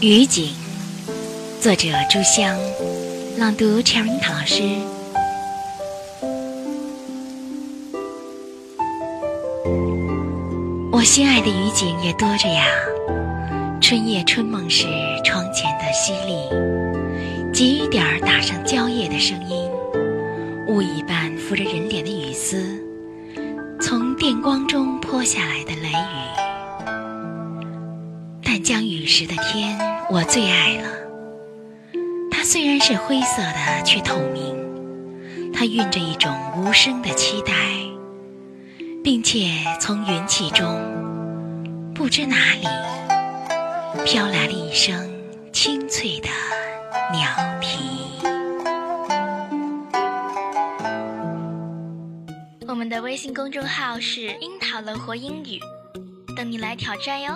[0.00, 0.52] 雨景，
[1.60, 2.58] 作者朱香，
[3.38, 4.62] 朗读 Cherry 唐老师。
[10.92, 12.66] 我心爱的雨景也多着呀，
[13.80, 14.86] 春夜春梦时，
[15.24, 19.70] 窗前的淅沥，急雨点儿打上蕉叶的声音，
[20.68, 22.78] 雾一般浮着人脸的雨丝，
[23.80, 26.34] 从电光中泼下来的雷雨。
[28.46, 29.76] 但将雨时的天，
[30.10, 30.88] 我最爱了。
[32.30, 37.52] 它虽然是灰色的，却透明，它蕴着一种无声的期待。
[39.04, 40.80] 并且从云气中，
[41.94, 42.66] 不知哪里
[44.02, 45.12] 飘来了一声
[45.52, 46.28] 清脆的
[47.12, 47.28] 鸟
[47.60, 48.00] 啼。
[52.66, 55.60] 我们的微信公众号是“樱桃乐活英语”，
[56.34, 57.34] 等你来挑战哟。